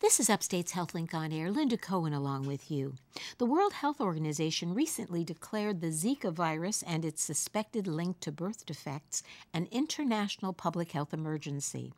[0.00, 1.50] This is Upstate's HealthLink on Air.
[1.50, 2.94] Linda Cohen along with you.
[3.36, 8.64] The World Health Organization recently declared the Zika virus and its suspected link to birth
[8.64, 11.92] defects an international public health emergency,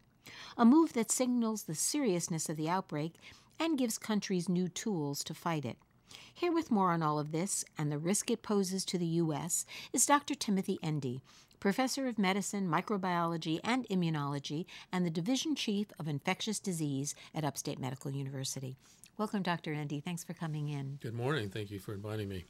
[0.58, 3.14] a move that signals the seriousness of the outbreak
[3.60, 5.78] and gives countries new tools to fight it.
[6.34, 9.66] Here with more on all of this and the risk it poses to the U.S.
[9.92, 10.34] is Dr.
[10.34, 11.22] Timothy Endy,
[11.60, 17.78] professor of medicine, microbiology, and immunology, and the division chief of infectious disease at Upstate
[17.78, 18.76] Medical University.
[19.18, 19.72] Welcome, Dr.
[19.72, 20.00] Endy.
[20.00, 20.98] Thanks for coming in.
[21.00, 21.50] Good morning.
[21.50, 22.44] Thank you for inviting me.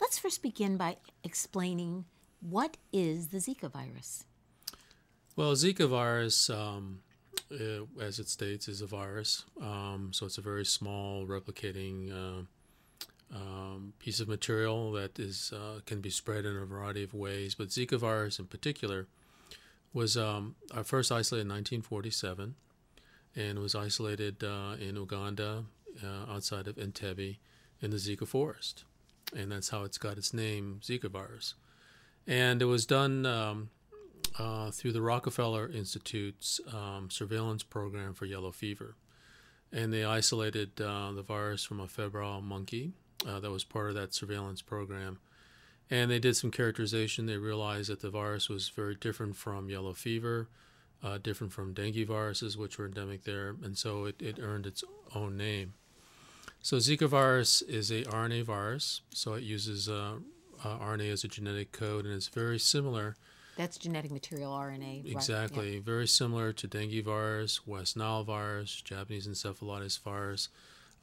[0.00, 2.06] Let's first begin by explaining
[2.40, 4.24] what is the Zika virus.
[5.34, 7.00] Well, Zika virus, um,
[7.52, 9.44] uh, as it states, is a virus.
[9.60, 12.42] Um, so it's a very small replicating uh,
[13.34, 17.54] um, piece of material that is uh, can be spread in a variety of ways.
[17.54, 19.06] But Zika virus, in particular,
[19.92, 22.54] was um, first isolated in 1947,
[23.34, 25.64] and was isolated uh, in Uganda,
[26.04, 27.38] uh, outside of Entebbe,
[27.80, 28.84] in the Zika forest,
[29.36, 31.54] and that's how it's got its name, Zika virus.
[32.26, 33.70] And it was done um,
[34.38, 38.96] uh, through the Rockefeller Institute's um, surveillance program for yellow fever.
[39.72, 42.92] And they isolated uh, the virus from a febrile monkey
[43.26, 45.18] uh, that was part of that surveillance program.
[45.90, 47.26] And they did some characterization.
[47.26, 50.48] They realized that the virus was very different from yellow fever,
[51.02, 54.82] uh, different from dengue viruses, which were endemic there, and so it, it earned its
[55.14, 55.74] own name.
[56.60, 60.16] So Zika virus is a RNA virus, so it uses uh,
[60.64, 63.14] uh RNA as a genetic code, and it's very similar.
[63.56, 65.10] That's genetic material RNA.
[65.10, 65.74] Exactly, right?
[65.74, 65.80] yeah.
[65.80, 70.48] very similar to dengue virus, West Nile virus, Japanese encephalitis virus.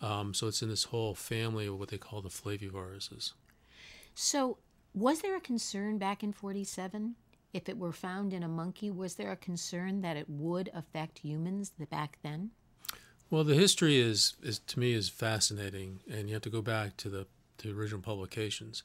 [0.01, 3.33] Um, so it's in this whole family of what they call the flaviviruses.
[4.15, 4.57] So,
[4.93, 7.15] was there a concern back in 47?
[7.53, 11.19] If it were found in a monkey, was there a concern that it would affect
[11.19, 12.51] humans back then?
[13.29, 16.97] Well, the history is, is to me is fascinating, and you have to go back
[16.97, 17.27] to the
[17.59, 18.83] to original publications.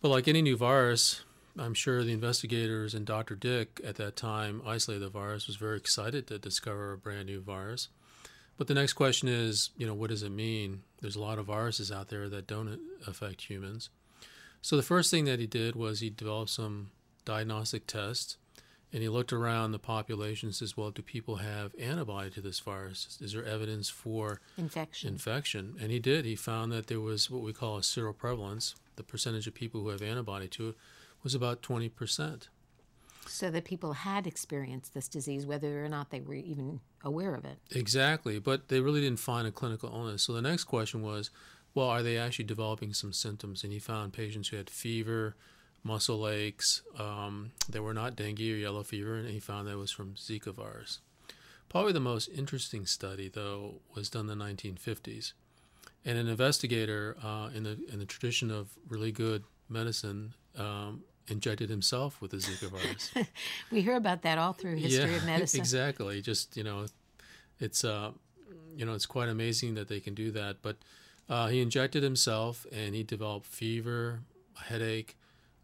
[0.00, 1.22] But like any new virus,
[1.58, 3.34] I'm sure the investigators and Dr.
[3.34, 7.40] Dick at that time isolated the virus was very excited to discover a brand new
[7.40, 7.88] virus.
[8.56, 10.82] But the next question is, you know, what does it mean?
[11.00, 13.90] There's a lot of viruses out there that don't affect humans.
[14.62, 16.90] So the first thing that he did was he developed some
[17.24, 18.38] diagnostic tests
[18.92, 22.60] and he looked around the population and says, well, do people have antibody to this
[22.60, 23.18] virus?
[23.20, 25.10] Is there evidence for infection?
[25.10, 25.74] Infection.
[25.80, 26.24] And he did.
[26.24, 28.74] He found that there was what we call a seroprevalence.
[28.96, 30.76] The percentage of people who have antibody to it
[31.22, 32.48] was about 20%.
[33.28, 37.44] So that people had experienced this disease, whether or not they were even aware of
[37.44, 37.58] it.
[37.70, 40.22] Exactly, but they really didn't find a clinical illness.
[40.24, 41.30] So the next question was,
[41.74, 43.62] well, are they actually developing some symptoms?
[43.62, 45.36] And he found patients who had fever,
[45.82, 49.76] muscle aches, um, that were not dengue or yellow fever, and he found that it
[49.76, 51.00] was from Zika virus.
[51.68, 55.32] Probably the most interesting study, though, was done in the 1950s.
[56.04, 61.70] And an investigator uh, in, the, in the tradition of really good medicine um, injected
[61.70, 63.12] himself with the Zika virus.
[63.70, 65.60] we hear about that all through history yeah, of medicine.
[65.60, 66.20] Exactly.
[66.20, 66.86] Just you know,
[67.60, 68.12] it's uh,
[68.76, 70.58] you know, it's quite amazing that they can do that.
[70.62, 70.76] But
[71.28, 74.20] uh, he injected himself, and he developed fever,
[74.54, 75.16] headache,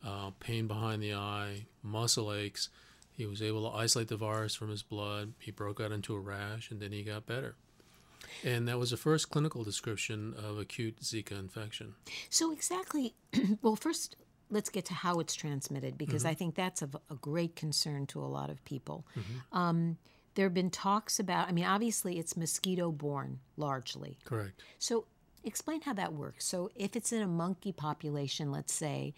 [0.04, 2.68] uh, pain behind the eye, muscle aches.
[3.12, 5.34] He was able to isolate the virus from his blood.
[5.38, 7.56] He broke out into a rash, and then he got better.
[8.42, 11.94] And that was the first clinical description of acute Zika infection.
[12.30, 13.14] So, exactly,
[13.62, 14.16] well, first,
[14.52, 16.30] let's get to how it's transmitted because mm-hmm.
[16.30, 19.06] I think that's a, a, great concern to a lot of people.
[19.16, 19.58] Mm-hmm.
[19.58, 19.96] Um,
[20.34, 24.18] there have been talks about, I mean, obviously it's mosquito borne largely.
[24.24, 24.62] Correct.
[24.78, 25.06] So
[25.42, 26.44] explain how that works.
[26.44, 29.14] So if it's in a monkey population, let's say,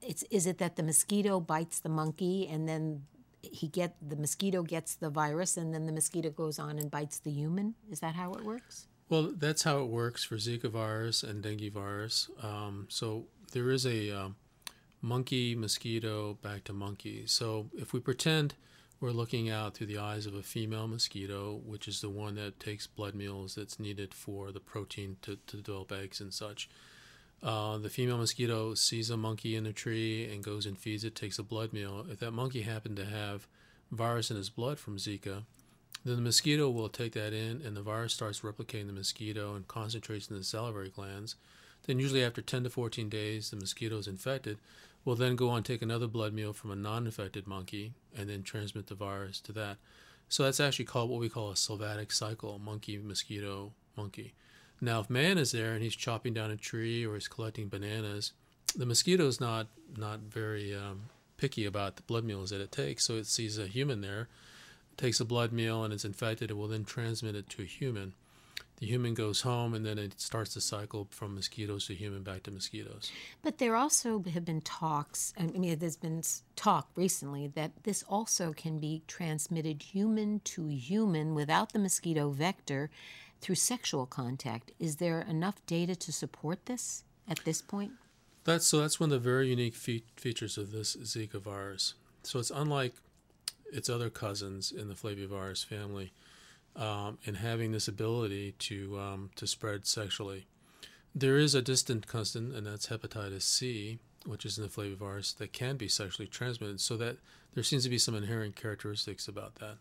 [0.00, 3.02] it's is it that the mosquito bites the monkey and then
[3.40, 7.18] he get the mosquito gets the virus and then the mosquito goes on and bites
[7.18, 7.74] the human?
[7.90, 8.86] Is that how it works?
[9.10, 12.30] Well, that's how it works for Zika virus and dengue virus.
[12.42, 14.36] Um, so there is a um,
[15.04, 17.24] monkey, mosquito, back to monkey.
[17.26, 18.54] So if we pretend
[19.00, 22.58] we're looking out through the eyes of a female mosquito, which is the one that
[22.58, 26.70] takes blood meals that's needed for the protein to, to develop eggs and such.
[27.42, 31.14] Uh, the female mosquito sees a monkey in a tree and goes and feeds it,
[31.14, 32.06] takes a blood meal.
[32.10, 33.46] If that monkey happened to have
[33.92, 35.42] virus in his blood from Zika,
[36.02, 39.68] then the mosquito will take that in and the virus starts replicating the mosquito and
[39.68, 41.36] concentrates in the salivary glands.
[41.86, 44.58] Then, usually after 10 to 14 days, the mosquito is infected,
[45.04, 48.86] will then go on take another blood meal from a non-infected monkey and then transmit
[48.86, 49.76] the virus to that.
[50.28, 54.34] So that's actually called what we call a sylvatic cycle, monkey, mosquito, monkey.
[54.80, 58.32] Now, if man is there and he's chopping down a tree or he's collecting bananas,
[58.74, 61.02] the mosquito is not not very um,
[61.36, 63.04] picky about the blood meals that it takes.
[63.06, 64.28] So it sees a human there,
[64.96, 68.14] takes a blood meal and it's infected, it will then transmit it to a human.
[68.78, 72.42] The human goes home, and then it starts the cycle from mosquitoes to human back
[72.44, 73.12] to mosquitoes.
[73.42, 76.22] But there also have been talks, I mean, there's been
[76.56, 82.90] talk recently that this also can be transmitted human to human without the mosquito vector
[83.40, 84.72] through sexual contact.
[84.78, 87.92] Is there enough data to support this at this point?
[88.44, 88.80] That's so.
[88.80, 91.94] That's one of the very unique fe- features of this Zika virus.
[92.22, 92.94] So it's unlike
[93.72, 96.12] its other cousins in the Flavivirus family
[96.76, 100.46] um, in having this ability to um, to spread sexually.
[101.14, 105.52] There is a distant cousin, and that's hepatitis C, which is in the flavivirus that
[105.52, 106.80] can be sexually transmitted.
[106.80, 107.18] So that
[107.54, 109.76] there seems to be some inherent characteristics about that.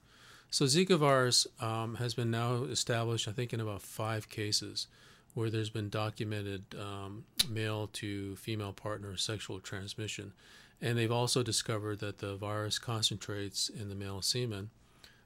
[0.51, 4.85] So Zika virus um, has been now established, I think, in about five cases
[5.33, 10.31] where there's been documented um, male to female partner sexual transmission.
[10.79, 14.69] And they've also discovered that the virus concentrates in the male semen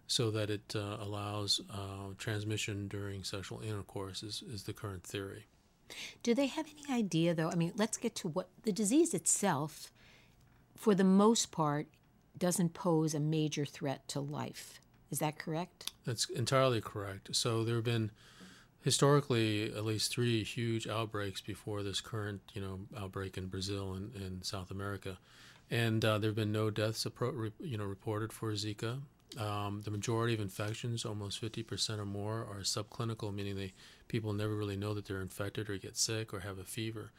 [0.07, 5.45] so that it uh, allows uh, transmission during sexual intercourse, is, is the current theory.
[6.23, 7.49] Do they have any idea, though?
[7.49, 9.91] I mean, let's get to what the disease itself,
[10.75, 11.87] for the most part,
[12.37, 14.79] doesn't pose a major threat to life.
[15.11, 15.91] Is that correct?
[16.05, 17.35] That's entirely correct.
[17.35, 18.11] So there have been
[18.81, 24.13] historically at least three huge outbreaks before this current, you know, outbreak in Brazil and,
[24.15, 25.17] and South America,
[25.69, 27.05] and uh, there have been no deaths,
[27.59, 28.99] you know, reported for Zika.
[29.37, 33.73] Um, the majority of infections, almost 50% or more, are subclinical, meaning they
[34.07, 37.11] people never really know that they're infected or get sick or have a fever.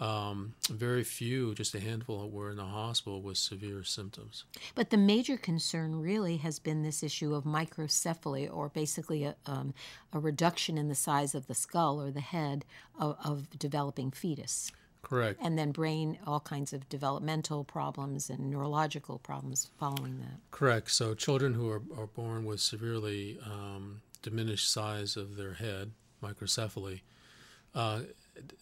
[0.00, 4.44] Um, very few, just a handful, were in the hospital with severe symptoms.
[4.74, 9.74] But the major concern really has been this issue of microcephaly, or basically a, um,
[10.12, 12.64] a reduction in the size of the skull or the head
[12.98, 14.72] of, of developing fetus.
[15.02, 15.40] Correct.
[15.42, 20.38] And then brain, all kinds of developmental problems and neurological problems following that.
[20.50, 20.90] Correct.
[20.90, 25.90] So children who are, are born with severely um, diminished size of their head,
[26.22, 27.00] microcephaly,
[27.74, 28.02] uh,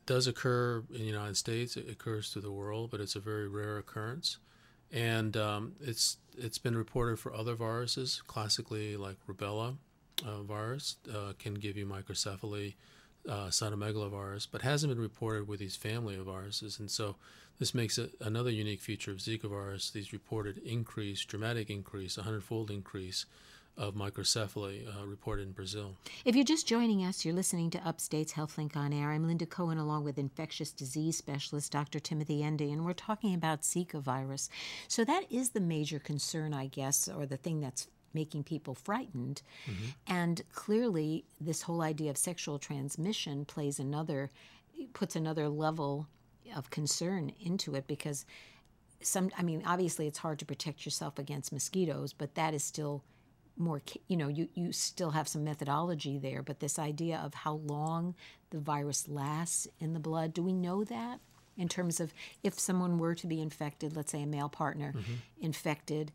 [0.06, 1.76] does occur in the United States.
[1.76, 4.38] It occurs through the world, but it's a very rare occurrence.
[4.90, 9.76] And um, it's it's been reported for other viruses, classically like rubella
[10.26, 12.74] uh, virus uh, can give you microcephaly
[13.28, 16.78] uh, cytomegalovirus, but hasn't been reported with these family of viruses.
[16.78, 17.16] And so
[17.58, 22.22] this makes it another unique feature of Zika virus, these reported increase, dramatic increase, a
[22.22, 23.26] hundredfold increase
[23.76, 25.96] of microcephaly uh, reported in Brazil.
[26.24, 29.10] If you're just joining us, you're listening to Upstate's HealthLink on Air.
[29.10, 31.98] I'm Linda Cohen, along with infectious disease specialist Dr.
[31.98, 34.50] Timothy Endy, and we're talking about Zika virus.
[34.88, 39.42] So that is the major concern, I guess, or the thing that's making people frightened.
[39.66, 39.84] Mm-hmm.
[40.06, 44.30] And clearly, this whole idea of sexual transmission plays another,
[44.92, 46.06] puts another level
[46.56, 48.24] of concern into it because
[49.02, 53.02] some, I mean, obviously it's hard to protect yourself against mosquitoes, but that is still
[53.56, 56.42] more, you know, you, you still have some methodology there.
[56.42, 58.14] But this idea of how long
[58.50, 61.20] the virus lasts in the blood, do we know that?
[61.56, 65.14] In terms of if someone were to be infected, let's say a male partner mm-hmm.
[65.40, 66.10] infected,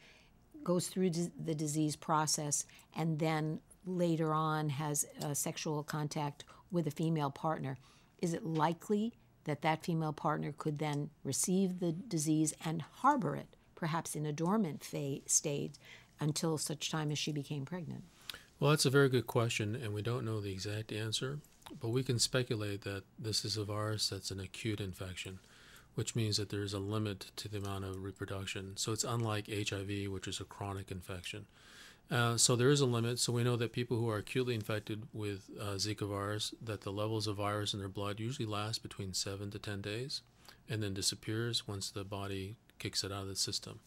[0.65, 7.29] goes through the disease process and then later on has sexual contact with a female
[7.31, 7.77] partner,
[8.21, 9.13] is it likely
[9.45, 14.33] that that female partner could then receive the disease and harbor it, perhaps in a
[14.33, 15.77] dormant fa- state,
[16.19, 18.03] until such time as she became pregnant?
[18.59, 21.39] Well, that's a very good question, and we don't know the exact answer,
[21.79, 25.39] but we can speculate that this is a virus that's an acute infection
[25.95, 28.73] which means that there is a limit to the amount of reproduction.
[28.75, 31.45] So it's unlike HIV, which is a chronic infection.
[32.11, 33.17] Uh, so there is a limit.
[33.17, 36.91] So we know that people who are acutely infected with uh, Zika virus, that the
[36.91, 40.21] levels of virus in their blood usually last between seven to ten days,
[40.69, 43.79] and then disappears once the body kicks it out of the system.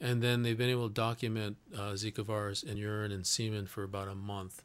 [0.00, 3.82] And then they've been able to document uh, Zika virus in urine and semen for
[3.82, 4.62] about a month.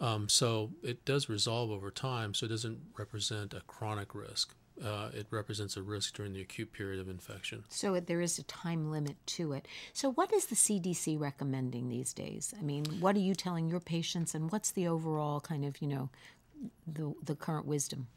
[0.00, 5.10] Um, so it does resolve over time, so it doesn't represent a chronic risk uh,
[5.12, 7.64] it represents a risk during the acute period of infection.
[7.68, 9.66] So there is a time limit to it.
[9.92, 12.54] So what is the CDC recommending these days?
[12.58, 15.88] I mean, what are you telling your patients, and what's the overall kind of you
[15.88, 16.10] know
[16.86, 18.08] the the current wisdom?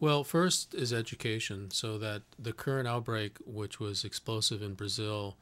[0.00, 5.36] Well, first is education, so that the current outbreak, which was explosive in Brazil,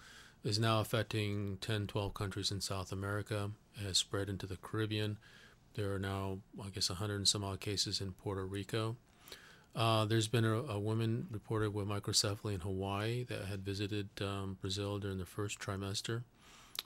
[0.45, 3.50] is now affecting 10, 12 countries in South America.
[3.76, 5.19] It has spread into the Caribbean.
[5.75, 8.97] There are now, I guess, 100 and some odd cases in Puerto Rico.
[9.75, 14.59] Uh, there's been a, a, woman reported with microcephaly in Hawaii that had visited um,
[14.61, 16.25] Brazil during the first trimester.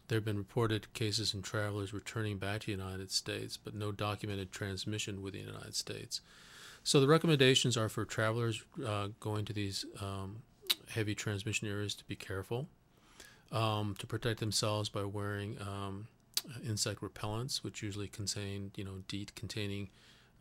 [0.07, 3.91] There have been reported cases in travelers returning back to the United States, but no
[3.91, 6.21] documented transmission within the United States.
[6.85, 10.43] So the recommendations are for travelers uh, going to these um,
[10.91, 12.69] heavy transmission areas to be careful,
[13.51, 16.07] um, to protect themselves by wearing um,
[16.65, 19.89] insect repellents, which usually contain, you know, DEET containing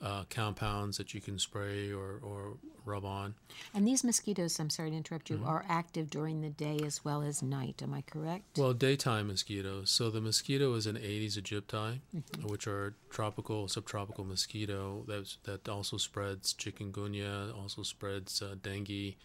[0.01, 3.33] uh, compounds that you can spray or, or rub on.
[3.73, 5.43] And these mosquitoes, I'm sorry to interrupt Mm-hmm.
[5.43, 7.81] you, are active during the day as well as night.
[7.81, 8.57] Am I correct?
[8.57, 9.89] Well, daytime mosquitoes.
[9.89, 11.99] So the mosquito is an Aedes aegypti,
[12.43, 19.15] which are tropical, subtropical mosquito that's, that also spreads chikungunya, also spreads uh, dengue,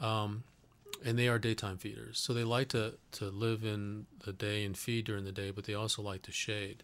[0.00, 0.42] um,
[1.04, 2.18] and they are daytime feeders.
[2.18, 5.64] So they like to, to live in the day and feed during the day, but
[5.64, 6.82] they also like to shade.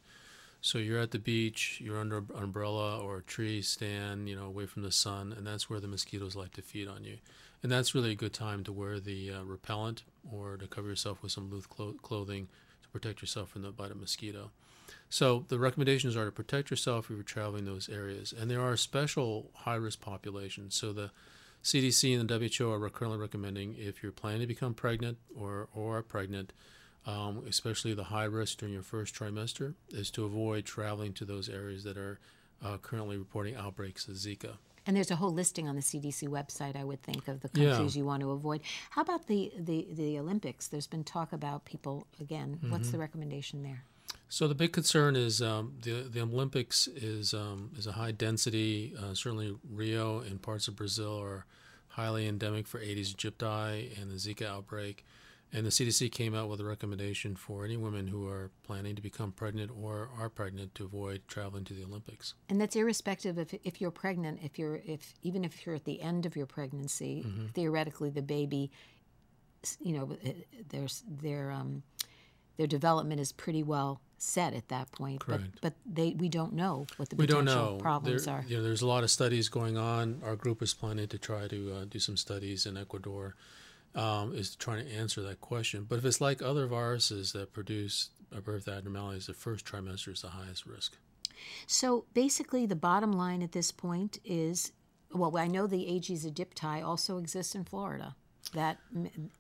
[0.65, 4.47] So you're at the beach, you're under an umbrella or a tree stand, you know,
[4.47, 7.19] away from the sun, and that's where the mosquitoes like to feed on you.
[7.63, 11.23] And that's really a good time to wear the uh, repellent or to cover yourself
[11.23, 12.49] with some loose clo- clothing
[12.83, 14.53] to protect yourself from the bite of mosquito.
[15.11, 18.33] So the recommendations are to protect yourself if you're traveling those areas.
[18.33, 20.75] And there are special high-risk populations.
[20.75, 21.11] So the
[21.63, 25.99] CDC and the WHO are currently recommending if you're planning to become pregnant or, or
[25.99, 26.55] are pregnant,
[27.07, 31.49] um, especially the high risk during your first trimester, is to avoid traveling to those
[31.49, 32.19] areas that are
[32.65, 34.57] uh, currently reporting outbreaks of Zika.
[34.87, 37.71] And there's a whole listing on the CDC website, I would think, of the Yeah.
[37.71, 38.61] countries you want to avoid.
[38.91, 40.69] How about the, the, the Olympics?
[40.69, 42.93] There's been talk about people, again, what's Mm-hmm.
[42.93, 43.85] the recommendation there?
[44.29, 48.93] So the big concern is um, the the Olympics is um, is a high density.
[48.99, 51.45] Uh, certainly, Rio and parts of Brazil are
[51.89, 55.05] highly endemic for Aedes aegypti and the Zika outbreak.
[55.57, 59.01] And the CDC came out with a recommendation for any women who are planning to
[59.03, 62.35] become pregnant or are pregnant to avoid traveling to the Olympics.
[62.49, 66.01] And that's irrespective of if you're pregnant, if you're if even if you're at the
[66.03, 67.47] end of your pregnancy, Mm-hmm.
[67.55, 68.73] theoretically the baby,
[69.81, 70.31] you know, uh,
[70.71, 71.85] there's their um,
[72.57, 75.21] their development is pretty well set at that point.
[75.21, 75.45] Correct.
[75.61, 77.79] But but they we don't know what the We don't potential know.
[77.79, 78.45] problems There- are.
[78.49, 80.21] You know, there's a lot of studies going on.
[80.25, 83.37] Our group is planning to try to uh, do some studies in Ecuador.
[83.95, 85.87] Um, is trying to answer that question.
[85.89, 88.11] But if it's like other viruses that produce
[88.43, 90.97] birth abnormalities, the first trimester is the highest risk.
[91.67, 94.73] So basically, the bottom line at this point is,
[95.13, 98.17] well, I know the Aedes aegypti also exists in Florida,
[98.53, 98.79] that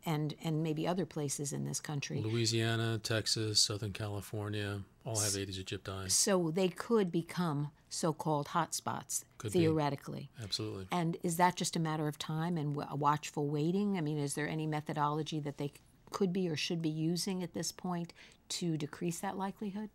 [0.06, 2.20] and and maybe other places in this country.
[2.20, 6.11] Louisiana, Texas, Southern California all have Aedes aegypti.
[6.11, 9.61] So they could become so-called hotspots Could be.
[9.61, 10.30] theoretically.
[10.42, 10.87] Absolutely.
[10.90, 13.96] And is that just a matter of time and watchful waiting?
[13.96, 15.73] I mean, is there any methodology that they
[16.11, 18.12] could be or should be using at this point
[18.49, 19.90] to decrease that likelihood?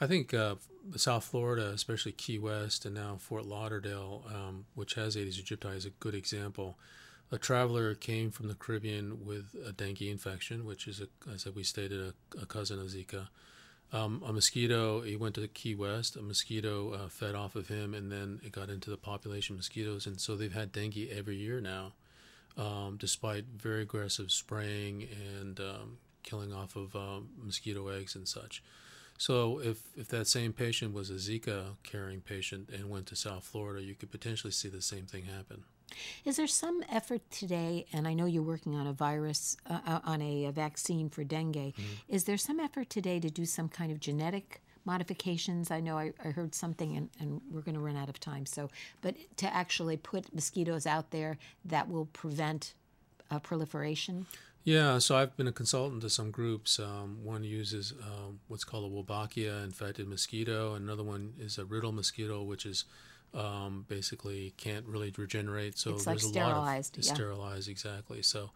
[0.00, 0.56] I think uh,
[0.96, 5.86] South Florida, especially Key West, and now Fort Lauderdale, um, which has Aedes aegypti, is
[5.86, 6.78] a good example.
[7.30, 11.62] A traveler came from the Caribbean with a dengue infection, which is, a, as we
[11.62, 13.28] stated, a, a cousin of Zika.
[13.92, 17.92] Um, a mosquito, he went to Key West, a mosquito uh, fed off of him,
[17.92, 20.06] and then it got into the population mosquitoes.
[20.06, 21.92] And so they've had dengue every year now,
[22.56, 25.06] um, despite very aggressive spraying
[25.38, 28.62] and um, killing off of um, mosquito eggs and such.
[29.18, 33.44] So if, if that same patient was a Zika carrying patient and went to South
[33.44, 35.64] Florida, you could potentially see the same thing happen.
[36.24, 40.00] Is there some effort today, and I know you're working on a virus, uh, uh,
[40.04, 41.74] on a, a vaccine for dengue,
[42.08, 45.70] is there some effort today to do some kind of genetic modifications?
[45.70, 48.46] I know I, I heard something, and, and we're going to run out of time,
[48.46, 48.70] so,
[49.00, 52.74] but to actually put mosquitoes out there that will prevent
[53.30, 54.26] uh, proliferation?
[54.64, 56.78] Yeah, so I've been a consultant to some groups.
[56.78, 60.74] Um, one uses um, what's called a Wolbachia infected mosquito.
[60.74, 62.84] Another one is a RIDL mosquito, which is
[63.34, 65.78] um, basically can't really regenerate.
[65.78, 67.14] So It's like there's a sterilized, lot of yeah.
[67.14, 68.22] sterilized exactly.
[68.22, 68.50] So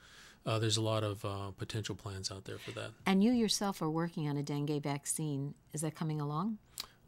[0.45, 2.91] uh, there's a lot of uh, potential plans out there for that.
[3.05, 5.55] And you yourself are working on a dengue vaccine.
[5.73, 6.59] Is that coming along?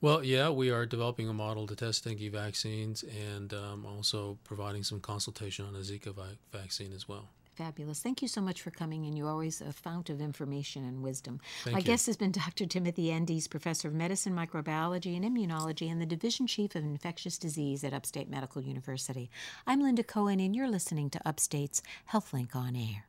[0.00, 4.84] Well, yeah, we are developing a model to test dengue vaccines and um, also providing
[4.84, 7.30] some consultation on a Zika vi- vaccine as well.
[7.58, 7.98] Fabulous.
[7.98, 11.40] Thank you so much for coming, and you're always a fount of information and wisdom.
[11.64, 11.86] Thank My you.
[11.86, 12.66] guest has been Dr.
[12.66, 17.82] Timothy Endy, Professor of Medicine, Microbiology, and Immunology, and the Division Chief of Infectious Disease
[17.82, 19.28] at Upstate Medical University.
[19.66, 23.07] I'm Linda Cohen, and you're listening to Upstate's HealthLink on Air.